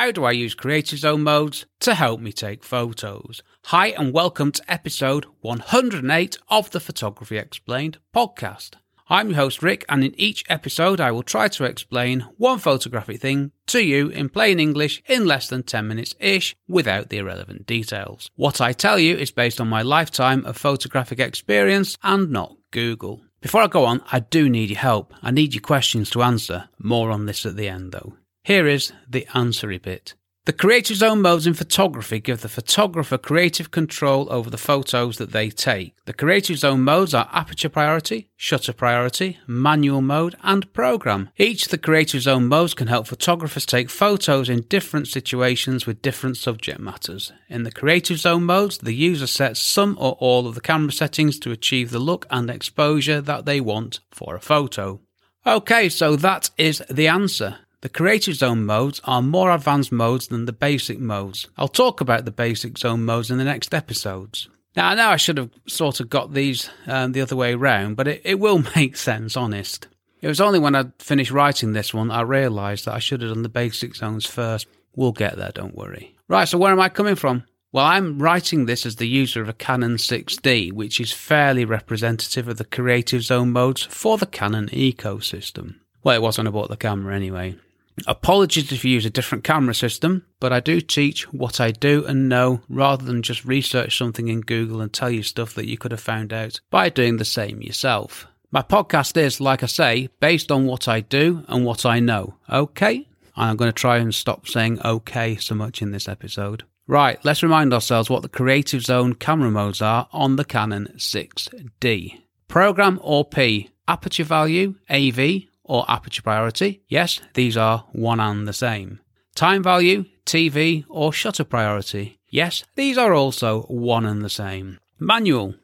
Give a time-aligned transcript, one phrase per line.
[0.00, 3.42] How do I use Creative Zone modes to help me take photos?
[3.64, 8.76] Hi, and welcome to episode 108 of the Photography Explained podcast.
[9.10, 13.20] I'm your host Rick, and in each episode, I will try to explain one photographic
[13.20, 17.66] thing to you in plain English in less than 10 minutes ish without the irrelevant
[17.66, 18.30] details.
[18.36, 23.20] What I tell you is based on my lifetime of photographic experience and not Google.
[23.42, 25.12] Before I go on, I do need your help.
[25.22, 26.70] I need your questions to answer.
[26.78, 28.14] More on this at the end though.
[28.42, 30.14] Here is the answery bit.
[30.46, 35.32] The creative zone modes in photography give the photographer creative control over the photos that
[35.32, 35.94] they take.
[36.06, 41.28] The creative zone modes are aperture priority, shutter priority, manual mode, and program.
[41.36, 46.02] Each of the creative zone modes can help photographers take photos in different situations with
[46.02, 47.32] different subject matters.
[47.50, 51.38] In the creative zone modes, the user sets some or all of the camera settings
[51.40, 55.00] to achieve the look and exposure that they want for a photo.
[55.46, 57.58] Okay, so that is the answer.
[57.82, 61.48] The Creative Zone modes are more advanced modes than the basic modes.
[61.56, 64.50] I'll talk about the basic zone modes in the next episodes.
[64.76, 67.94] Now, I know I should have sort of got these um, the other way around,
[67.96, 69.88] but it, it will make sense, honest.
[70.20, 73.32] It was only when I finished writing this one I realised that I should have
[73.32, 74.66] done the basic zones first.
[74.94, 76.14] We'll get there, don't worry.
[76.28, 77.44] Right, so where am I coming from?
[77.72, 82.46] Well, I'm writing this as the user of a Canon 6D, which is fairly representative
[82.46, 85.76] of the Creative Zone modes for the Canon ecosystem.
[86.02, 87.56] Well, it was when I bought the camera anyway.
[88.06, 92.04] Apologies if you use a different camera system, but I do teach what I do
[92.06, 95.78] and know rather than just research something in Google and tell you stuff that you
[95.78, 98.26] could have found out by doing the same yourself.
[98.50, 102.34] My podcast is, like I say, based on what I do and what I know.
[102.50, 103.06] Okay?
[103.36, 106.64] I'm going to try and stop saying okay so much in this episode.
[106.86, 112.20] Right, let's remind ourselves what the Creative Zone camera modes are on the Canon 6D.
[112.48, 116.82] Program or P, aperture value, AV, or aperture priority?
[116.88, 118.98] Yes, these are one and the same.
[119.36, 122.18] Time value, TV, or shutter priority?
[122.28, 124.80] Yes, these are also one and the same.
[124.98, 125.54] Manual.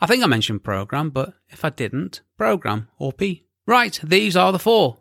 [0.00, 3.42] I think I mentioned program, but if I didn't, program or P.
[3.66, 4.98] Right, these are the four.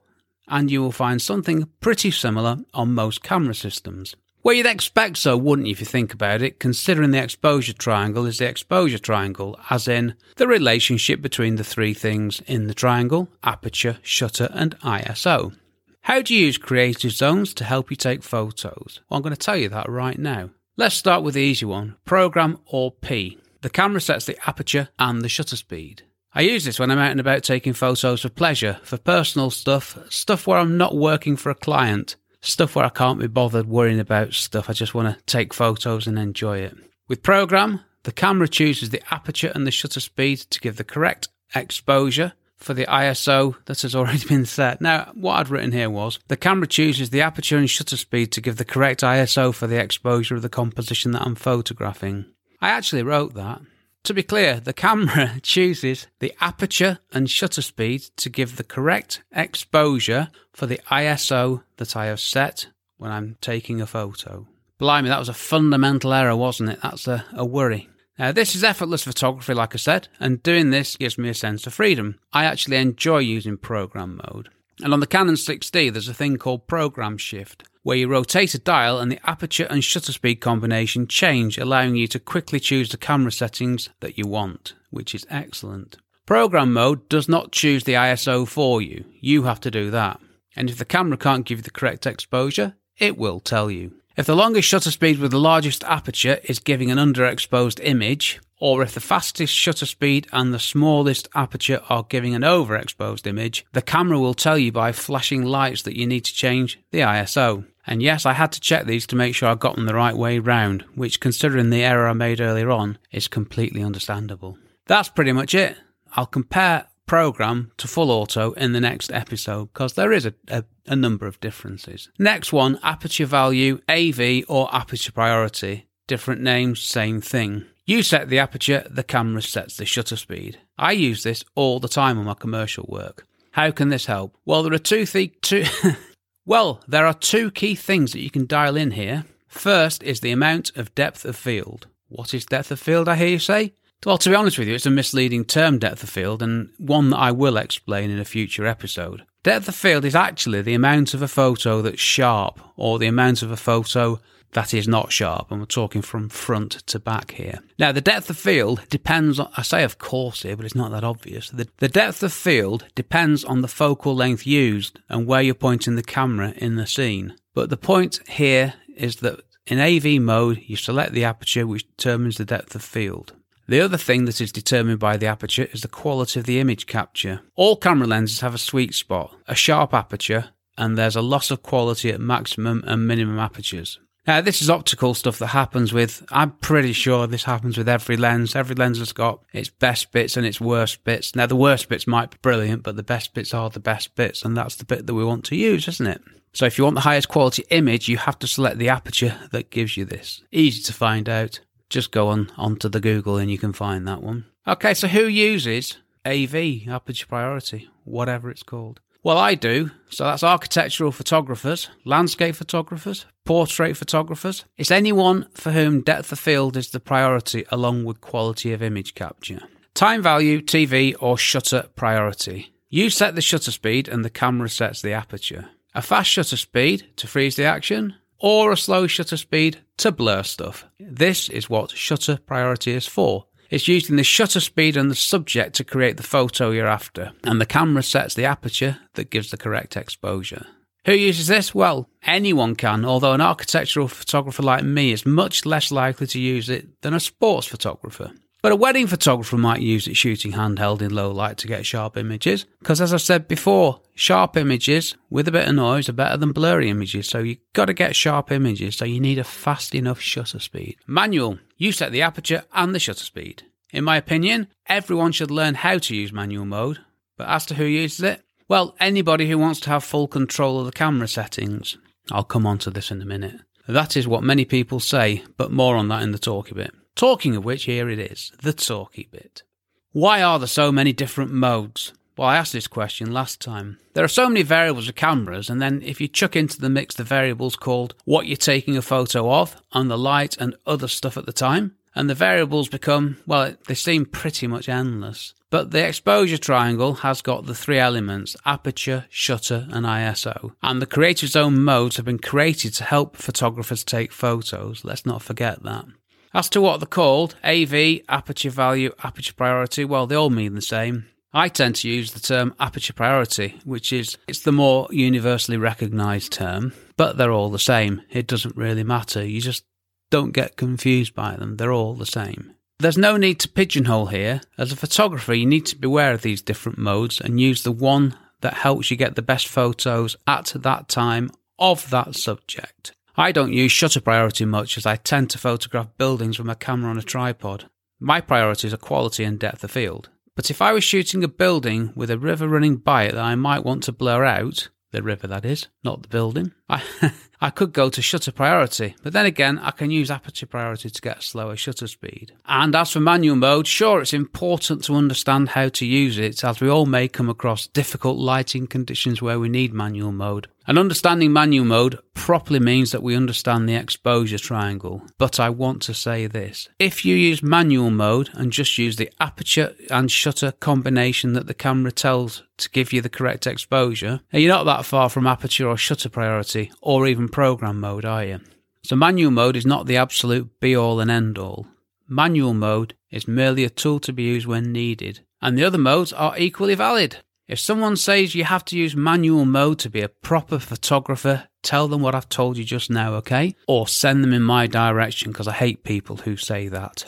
[0.48, 4.16] And you will find something pretty similar on most camera systems.
[4.46, 8.28] Well, you'd expect so, wouldn't you, if you think about it, considering the exposure triangle
[8.28, 13.28] is the exposure triangle, as in the relationship between the three things in the triangle
[13.44, 15.56] aperture, shutter, and ISO.
[16.02, 19.02] How do you use creative zones to help you take photos?
[19.10, 20.52] Well, I'm going to tell you that right now.
[20.78, 23.40] Let's start with the easy one program or P.
[23.62, 26.04] The camera sets the aperture and the shutter speed.
[26.36, 29.98] I use this when I'm out and about taking photos for pleasure, for personal stuff,
[30.12, 34.00] stuff where I'm not working for a client stuff where I can't be bothered worrying
[34.00, 34.70] about stuff.
[34.70, 36.76] I just want to take photos and enjoy it.
[37.08, 41.28] With program, the camera chooses the aperture and the shutter speed to give the correct
[41.54, 44.82] exposure for the ISO that has already been set.
[44.82, 48.42] Now, what I'd written here was the camera chooses the aperture and shutter speed to
[48.42, 52.26] give the correct ISO for the exposure of the composition that I'm photographing.
[52.62, 53.62] I actually wrote that.
[54.06, 59.24] To be clear, the camera chooses the aperture and shutter speed to give the correct
[59.32, 62.68] exposure for the ISO that I have set
[62.98, 64.46] when I'm taking a photo.
[64.78, 66.82] Blimey, that was a fundamental error, wasn't it?
[66.84, 67.90] That's a, a worry.
[68.20, 71.66] Now, this is effortless photography, like I said, and doing this gives me a sense
[71.66, 72.20] of freedom.
[72.32, 74.50] I actually enjoy using program mode.
[74.84, 78.58] And on the Canon 6D, there's a thing called program shift where you rotate a
[78.58, 82.98] dial and the aperture and shutter speed combination change, allowing you to quickly choose the
[82.98, 85.96] camera settings that you want, which is excellent.
[86.26, 90.20] Program mode does not choose the ISO for you, you have to do that.
[90.56, 93.92] And if the camera can't give you the correct exposure, it will tell you.
[94.18, 98.82] If the longest shutter speed with the largest aperture is giving an underexposed image, or
[98.82, 103.82] if the fastest shutter speed and the smallest aperture are giving an overexposed image, the
[103.84, 107.66] camera will tell you by flashing lights that you need to change the ISO.
[107.88, 110.16] And yes, I had to check these to make sure I got them the right
[110.16, 114.58] way round, which, considering the error I made earlier on, is completely understandable.
[114.88, 115.78] That's pretty much it.
[116.14, 120.64] I'll compare program to full auto in the next episode because there is a, a,
[120.88, 122.10] a, number of differences.
[122.18, 125.88] Next one aperture value, AV, or aperture priority.
[126.08, 127.66] Different names, same thing.
[127.86, 130.60] You set the aperture, the camera sets the shutter speed.
[130.78, 133.26] I use this all the time on my commercial work.
[133.52, 134.36] How can this help?
[134.46, 135.66] Well, there are two, th- two
[136.48, 139.26] Well, there are two key things that you can dial in here.
[139.48, 141.88] First is the amount of depth of field.
[142.08, 143.74] What is depth of field, I hear you say?
[144.06, 147.10] Well, to be honest with you, it's a misleading term, depth of field, and one
[147.10, 149.24] that I will explain in a future episode.
[149.42, 153.42] Depth of field is actually the amount of a photo that's sharp, or the amount
[153.42, 154.20] of a photo
[154.56, 157.60] that is not sharp, and we're talking from front to back here.
[157.78, 160.92] Now, the depth of field depends on, I say of course here, but it's not
[160.92, 161.50] that obvious.
[161.50, 165.96] The, the depth of field depends on the focal length used and where you're pointing
[165.96, 167.36] the camera in the scene.
[167.54, 172.38] But the point here is that in AV mode, you select the aperture, which determines
[172.38, 173.34] the depth of field.
[173.68, 176.86] The other thing that is determined by the aperture is the quality of the image
[176.86, 177.42] capture.
[177.56, 181.62] All camera lenses have a sweet spot, a sharp aperture, and there's a loss of
[181.62, 184.00] quality at maximum and minimum apertures.
[184.28, 188.18] Now, this is optical stuff that happens with, I'm pretty sure this happens with every
[188.18, 188.56] lens.
[188.56, 191.36] Every lens has got its best bits and its worst bits.
[191.36, 194.44] Now, the worst bits might be brilliant, but the best bits are the best bits,
[194.44, 196.22] and that's the bit that we want to use, isn't it?
[196.54, 199.70] So, if you want the highest quality image, you have to select the aperture that
[199.70, 200.42] gives you this.
[200.52, 201.60] Easy to find out.
[201.90, 204.46] Just go on onto the Google and you can find that one.
[204.68, 209.02] Okay, so who uses AV, aperture priority, whatever it's called?
[209.26, 209.90] Well, I do.
[210.12, 214.66] So that's architectural photographers, landscape photographers, portrait photographers.
[214.78, 219.16] It's anyone for whom depth of field is the priority along with quality of image
[219.16, 219.62] capture.
[219.96, 222.72] Time value, TV, or shutter priority.
[222.90, 225.70] You set the shutter speed and the camera sets the aperture.
[225.96, 230.44] A fast shutter speed to freeze the action, or a slow shutter speed to blur
[230.44, 230.86] stuff.
[231.00, 233.48] This is what shutter priority is for.
[233.76, 237.60] It's using the shutter speed and the subject to create the photo you're after, and
[237.60, 240.66] the camera sets the aperture that gives the correct exposure.
[241.06, 241.76] Who uses this?
[241.76, 246.70] Well, anyone can, although an architectural photographer like me is much less likely to use
[246.70, 248.32] it than a sports photographer.
[248.66, 252.18] But a wedding photographer might use it shooting handheld in low light to get sharp
[252.18, 252.66] images.
[252.80, 256.52] Because as I said before, sharp images with a bit of noise are better than
[256.52, 257.30] blurry images.
[257.30, 258.96] So you've got to get sharp images.
[258.96, 260.98] So you need a fast enough shutter speed.
[261.06, 261.60] Manual.
[261.78, 263.62] You set the aperture and the shutter speed.
[263.92, 267.02] In my opinion, everyone should learn how to use manual mode.
[267.38, 270.88] But as to who uses it, well, anybody who wants to have full control of
[270.88, 272.00] the camera settings.
[272.32, 273.62] I'll come on to this in a minute.
[273.88, 276.92] That is what many people say, but more on that in the talk a bit.
[277.16, 279.64] Talking of which, here it is, the talky bit.
[280.12, 282.12] Why are there so many different modes?
[282.38, 284.00] Well, I asked this question last time.
[284.14, 287.16] There are so many variables with cameras, and then if you chuck into the mix
[287.16, 291.38] the variables called what you're taking a photo of, and the light and other stuff
[291.38, 295.54] at the time, and the variables become, well, they seem pretty much endless.
[295.70, 300.74] But the exposure triangle has got the three elements aperture, shutter, and ISO.
[300.82, 305.04] And the creative zone modes have been created to help photographers take photos.
[305.04, 306.06] Let's not forget that.
[306.56, 310.82] As to what they're called, AV, aperture value, aperture priority, well, they all mean the
[310.82, 311.26] same.
[311.52, 316.54] I tend to use the term aperture priority, which is it's the more universally recognized
[316.54, 318.22] term, but they're all the same.
[318.30, 319.46] It doesn't really matter.
[319.46, 319.84] You just
[320.32, 321.76] don't get confused by them.
[321.76, 322.74] They're all the same.
[323.00, 324.62] There's no need to pigeonhole here.
[324.78, 327.92] As a photographer, you need to be aware of these different modes and use the
[327.92, 333.12] one that helps you get the best photos at that time of that subject.
[333.38, 337.10] I don't use shutter priority much as I tend to photograph buildings with my camera
[337.10, 337.90] on a tripod.
[338.20, 340.30] My priorities are quality and depth of field.
[340.56, 343.56] But if I was shooting a building with a river running by it that I
[343.56, 347.04] might want to blur out, the river that is, not the building, I,
[347.62, 351.22] I could go to shutter priority, but then again, I can use aperture priority to
[351.22, 352.54] get a slower shutter speed.
[352.66, 356.82] And as for manual mode, sure, it's important to understand how to use it, as
[356.82, 360.68] we all may come across difficult lighting conditions where we need manual mode.
[360.88, 365.24] And understanding manual mode properly means that we understand the exposure triangle.
[365.40, 366.90] But I want to say this.
[367.00, 371.74] If you use manual mode and just use the aperture and shutter combination that the
[371.74, 375.98] camera tells to give you the correct exposure, you're not that far from aperture or
[375.98, 378.60] shutter priority, or even program mode, are you?
[379.04, 381.88] So manual mode is not the absolute be all and end all.
[382.28, 386.34] Manual mode is merely a tool to be used when needed, and the other modes
[386.34, 387.38] are equally valid.
[387.68, 392.08] If someone says you have to use manual mode to be a proper photographer, tell
[392.08, 393.76] them what I've told you just now, okay?
[393.88, 397.26] Or send them in my direction because I hate people who say that.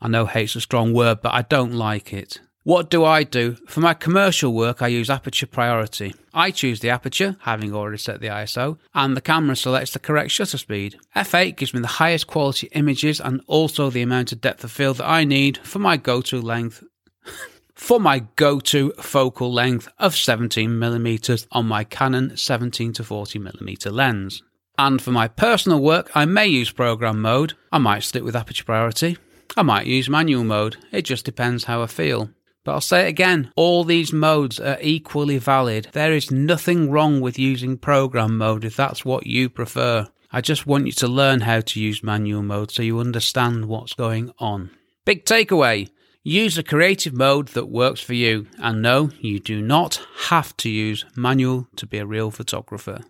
[0.00, 2.40] I know hate's a strong word, but I don't like it.
[2.62, 3.56] What do I do?
[3.68, 6.14] For my commercial work, I use aperture priority.
[6.34, 10.30] I choose the aperture, having already set the ISO, and the camera selects the correct
[10.30, 10.98] shutter speed.
[11.16, 14.98] F8 gives me the highest quality images and also the amount of depth of field
[14.98, 16.84] that I need for my go-to length.
[17.74, 24.42] for my go-to focal length of 17mm on my Canon 17 to 40mm lens.
[24.76, 27.54] And for my personal work, I may use program mode.
[27.72, 29.16] I might stick with aperture priority.
[29.56, 30.76] I might use manual mode.
[30.92, 32.28] It just depends how I feel.
[32.64, 35.88] But I'll say it again all these modes are equally valid.
[35.92, 40.08] There is nothing wrong with using program mode if that's what you prefer.
[40.32, 43.94] I just want you to learn how to use manual mode so you understand what's
[43.94, 44.70] going on.
[45.04, 45.88] Big takeaway
[46.22, 48.46] use a creative mode that works for you.
[48.58, 53.00] And no, you do not have to use manual to be a real photographer.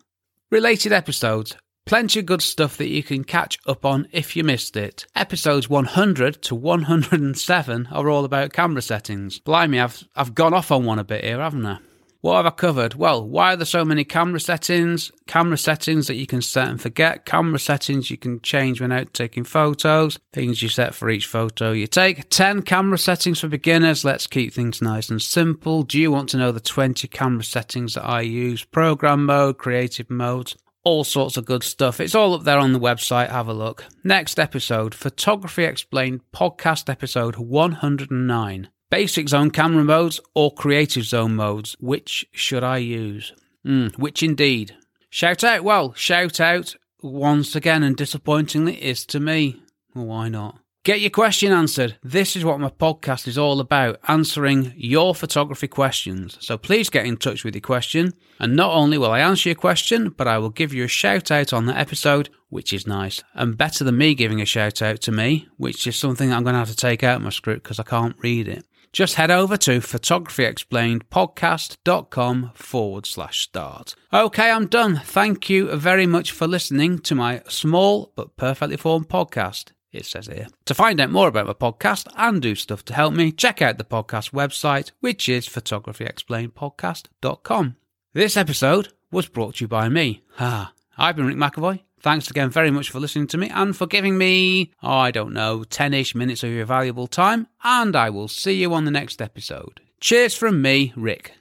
[0.50, 1.56] Related episodes
[1.90, 5.06] Plenty of good stuff that you can catch up on if you missed it.
[5.16, 9.40] Episodes 100 to 107 are all about camera settings.
[9.40, 11.78] Blimey, I've, I've gone off on one a bit here, haven't I?
[12.20, 12.94] What have I covered?
[12.94, 15.10] Well, why are there so many camera settings?
[15.26, 17.26] Camera settings that you can set and forget.
[17.26, 20.20] Camera settings you can change without taking photos.
[20.32, 22.30] Things you set for each photo you take.
[22.30, 24.04] 10 camera settings for beginners.
[24.04, 25.82] Let's keep things nice and simple.
[25.82, 28.62] Do you want to know the 20 camera settings that I use?
[28.62, 32.00] Program mode, creative mode, all sorts of good stuff.
[32.00, 33.30] It's all up there on the website.
[33.30, 33.84] Have a look.
[34.04, 38.68] Next episode Photography Explained, podcast episode 109.
[38.90, 41.76] Basic zone camera modes or creative zone modes?
[41.78, 43.32] Which should I use?
[43.64, 44.76] Mm, which indeed?
[45.10, 49.62] Shout out, well, shout out once again and disappointingly is to me.
[49.92, 50.58] Why not?
[50.82, 51.98] Get your question answered.
[52.02, 56.38] This is what my podcast is all about answering your photography questions.
[56.40, 58.14] So please get in touch with your question.
[58.38, 61.30] And not only will I answer your question, but I will give you a shout
[61.30, 63.22] out on the episode, which is nice.
[63.34, 66.54] And better than me giving a shout out to me, which is something I'm going
[66.54, 69.30] to have to take out of my script because I can't read it just head
[69.30, 73.94] over to photographyexplainedpodcast.com forward slash start.
[74.12, 75.00] Okay, I'm done.
[75.04, 79.70] Thank you very much for listening to my small but perfectly formed podcast.
[79.92, 80.46] It says here.
[80.66, 83.78] To find out more about my podcast and do stuff to help me, check out
[83.78, 87.76] the podcast website, which is photographyexplainedpodcast.com.
[88.12, 90.22] This episode was brought to you by me.
[90.38, 91.80] Ah, I've been Rick McEvoy.
[92.00, 95.34] Thanks again very much for listening to me and for giving me, oh, I don't
[95.34, 97.48] know, 10 ish minutes of your valuable time.
[97.62, 99.80] And I will see you on the next episode.
[100.00, 101.34] Cheers from me, Rick.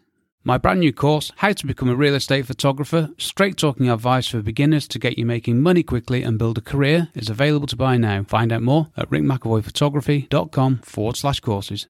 [0.45, 4.41] My brand new course, How to Become a Real Estate Photographer, straight talking advice for
[4.41, 7.97] beginners to get you making money quickly and build a career, is available to buy
[7.97, 8.23] now.
[8.23, 11.87] Find out more at rickmcevoyphotography.com forward slash courses.